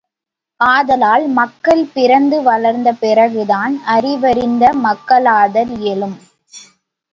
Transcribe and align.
ஆதலால் 0.59 1.27
மக்கள் 1.31 1.83
பிறந்து 1.93 2.41
வளர்ந்த 2.41 2.91
பிறகுதான் 3.03 3.75
அறிவறிந்த 3.87 4.73
மக்களாதல் 4.81 5.71
இயலும். 5.79 6.19